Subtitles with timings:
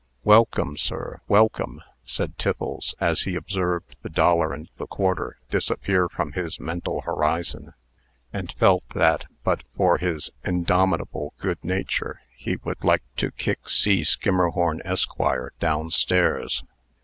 [0.23, 6.31] "Welcome, sir, welcome!" said Tiffles, as he observed the dollar and a quarter disappear from
[6.31, 7.73] his mental horizon,
[8.33, 14.01] and felt that, but for his indomitable good nature, he would like to kick C.
[14.01, 15.11] Skimmerhorn, Esq.,
[15.59, 16.63] down stairs.